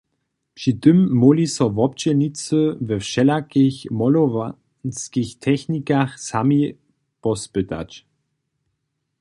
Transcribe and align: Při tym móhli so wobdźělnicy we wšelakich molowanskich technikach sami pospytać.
Při 0.57 0.71
tym 0.83 0.99
móhli 1.19 1.45
so 1.55 1.65
wobdźělnicy 1.79 2.59
we 2.87 2.95
wšelakich 3.03 3.77
molowanskich 3.99 5.29
technikach 5.45 6.11
sami 6.29 6.59
pospytać. 7.23 7.89